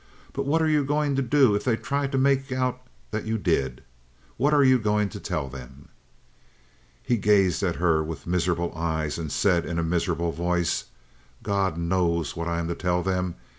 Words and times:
"But 0.33 0.47
what 0.47 0.63
are 0.63 0.67
you 0.67 0.83
going 0.83 1.15
to 1.17 1.21
do 1.21 1.53
if 1.53 1.63
they 1.63 1.77
try 1.77 2.07
to 2.07 2.17
make 2.17 2.51
out 2.51 2.81
that 3.11 3.25
you 3.25 3.37
did? 3.37 3.83
What 4.35 4.51
are 4.51 4.63
you 4.63 4.79
going 4.79 5.09
to 5.09 5.19
tell 5.19 5.47
them?" 5.47 5.89
He 7.03 7.17
gazed 7.17 7.61
at 7.61 7.75
her 7.75 8.03
with 8.03 8.25
miserable 8.25 8.73
eyes 8.75 9.19
and 9.19 9.31
said 9.31 9.63
in 9.63 9.77
a 9.77 9.83
miserable 9.83 10.31
voice: 10.31 10.85
"God 11.43 11.77
knows 11.77 12.35
what 12.35 12.47
I'm 12.47 12.67
to 12.67 12.73
tell 12.73 13.03
them. 13.03 13.35